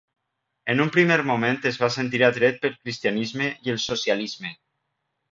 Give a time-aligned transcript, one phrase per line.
[0.73, 4.53] En un primer moment es va sentir atret pel cristianisme i el socialisme.